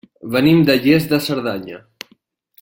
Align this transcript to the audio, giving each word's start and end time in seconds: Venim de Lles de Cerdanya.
Venim 0.35 0.63
de 0.69 0.77
Lles 0.85 1.05
de 1.13 1.21
Cerdanya. 1.27 1.79